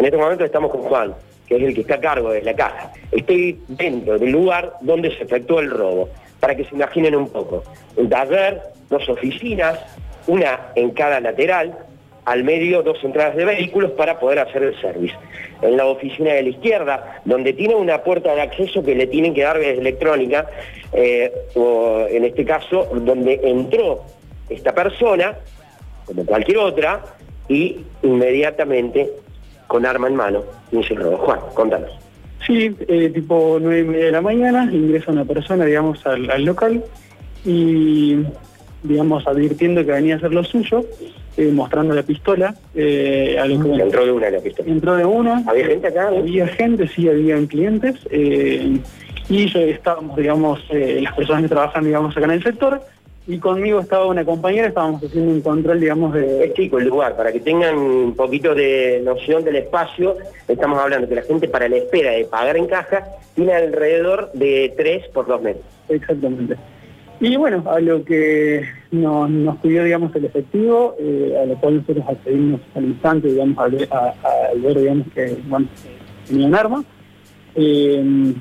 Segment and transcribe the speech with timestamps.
[0.00, 1.14] En este momento estamos con Juan,
[1.46, 2.90] que es el que está a cargo de la caja.
[3.12, 6.08] Estoy dentro del lugar donde se efectuó el robo,
[6.40, 7.62] para que se imaginen un poco.
[7.96, 9.78] Un taller, dos oficinas,
[10.26, 11.76] una en cada lateral,
[12.24, 15.14] al medio dos entradas de vehículos para poder hacer el service.
[15.60, 19.34] En la oficina de la izquierda, donde tiene una puerta de acceso que le tienen
[19.34, 20.48] que dar desde electrónica,
[20.94, 24.00] eh, o en este caso, donde entró
[24.48, 25.36] esta persona,
[26.06, 27.04] como cualquier otra,
[27.50, 29.10] y inmediatamente
[29.70, 30.42] con arma en mano
[30.72, 31.16] inició el robo.
[31.18, 31.90] Juan, contanos.
[32.44, 36.44] Sí, eh, tipo nueve y media de la mañana, ingresa una persona, digamos, al, al
[36.44, 36.82] local
[37.44, 38.16] y,
[38.82, 40.84] digamos, advirtiendo que venía a hacer lo suyo,
[41.36, 42.54] eh, mostrando la pistola.
[42.74, 44.68] eh, a lo que, Entró de una la pistola.
[44.68, 45.44] entró de una.
[45.46, 46.08] ¿Había gente acá?
[46.08, 47.94] Había gente, sí, había clientes.
[48.10, 48.78] eh,
[49.28, 52.80] y yo estábamos, digamos, las personas que trabajan, digamos, acá en el sector.
[53.30, 56.46] Y conmigo estaba una compañera, estábamos haciendo un control, digamos, de...
[56.46, 60.16] Es chico el lugar, para que tengan un poquito de noción del espacio,
[60.48, 63.04] estamos hablando que la gente para la espera de pagar en caja
[63.36, 65.64] tiene alrededor de 3 por 2 metros.
[65.88, 66.56] Exactamente.
[67.20, 71.76] Y bueno, a lo que nos, nos pidió, digamos, el efectivo, eh, a lo cual
[71.76, 74.14] nosotros accedimos al instante, digamos, al ver, a-
[74.50, 75.68] al ver, digamos, que, bueno,
[76.26, 76.84] tenía un arma.
[77.54, 78.32] Eh,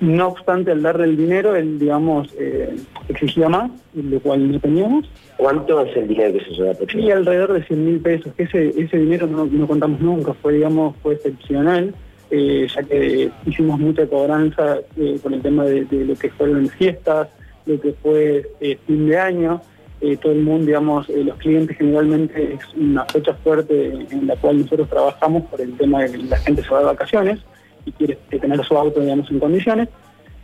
[0.00, 2.76] no obstante, al darle el dinero, él, digamos, eh,
[3.08, 7.52] exigía más, lo cual no teníamos, ¿Cuánto es el dinero que se lleva y alrededor
[7.52, 11.14] de 100 mil pesos, que ese, ese dinero no, no contamos nunca, fue, digamos, fue
[11.14, 11.94] excepcional,
[12.30, 16.68] eh, ya que hicimos mucha cobranza eh, con el tema de, de lo que fueron
[16.68, 17.28] fiestas,
[17.66, 19.60] lo que fue eh, fin de año,
[20.00, 24.36] eh, todo el mundo, digamos, eh, los clientes generalmente es una fecha fuerte en la
[24.36, 27.40] cual nosotros trabajamos por el tema de que la gente se va de vacaciones
[27.86, 29.88] y quiere eh, tener su auto, digamos, en condiciones.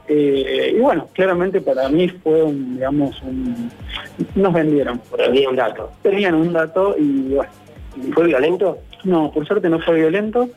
[0.08, 3.70] Eh, y bueno, claramente para mí fue un, digamos, un...
[4.34, 4.98] nos vendieron.
[4.98, 5.28] por ahí.
[5.28, 5.91] Tenía un dato.
[6.03, 7.50] Tenían un dato y bueno,
[8.14, 8.78] ¿Fue violento?
[9.05, 10.48] no, por suerte no fue violento.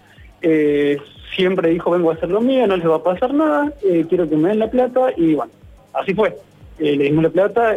[0.42, 0.98] Eh,
[1.36, 4.30] siempre dijo, vengo a hacer lo mío, no les va a pasar nada, eh, quiero
[4.30, 5.52] que me den la plata y bueno,
[5.94, 6.36] así fue.
[6.78, 7.76] Le dimos la plata,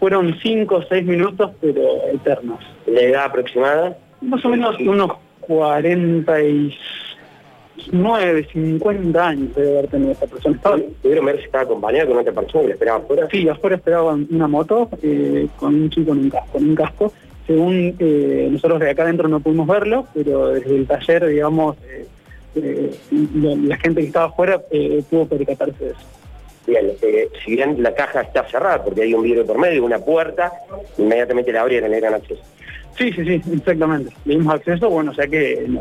[0.00, 1.82] fueron cinco o seis minutos, pero
[2.12, 2.60] eternos.
[2.86, 3.96] ¿La edad aproximada?
[4.22, 5.12] Más o menos unos
[7.76, 10.56] 49, 50 años debe haber tenido esta persona.
[10.56, 13.28] Estaba, ¿Pudieron ver si estaba acompañado con otra persona que le esperaba afuera?
[13.30, 16.58] Sí, afuera esperaban una moto eh, con un chico en un casco.
[16.58, 17.12] En un casco.
[17.46, 21.76] Según eh, nosotros de acá adentro no pudimos verlo, pero desde el taller, digamos,
[22.56, 22.90] eh,
[23.34, 24.60] la, gente que estaba afuera
[25.10, 26.00] pudo percatarse de eso.
[26.66, 26.90] Bien,
[27.44, 30.52] si bien la caja está cerrada porque hay un vidrio por medio, una puerta,
[30.98, 32.42] inmediatamente la abrieron, le dieron acceso.
[32.98, 34.12] Sí, sí, sí, exactamente.
[34.24, 35.80] Le dimos acceso, bueno, o sea que no-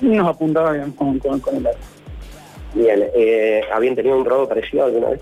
[0.00, 1.80] nos apuntaba con, con, con el arma.
[2.74, 5.20] Bien, eh, ¿habían tenido un robo parecido alguna vez?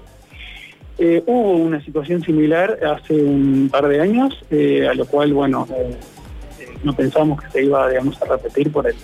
[0.98, 5.66] Eh, hubo una situación similar hace un par de años, eh, a lo cual, bueno,
[6.82, 8.96] no pensamos que se iba, digamos, a repetir por el...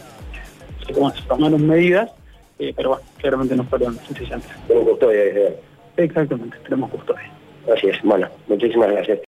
[0.92, 2.10] Bueno, se tomaron medidas,
[2.58, 4.50] pero bueno, claramente no fueron suficientes.
[4.68, 5.58] Tengo custodia desde
[5.96, 7.30] Exactamente, tenemos custodia.
[7.72, 8.02] Así es.
[8.02, 9.20] Bueno, muchísimas gracias.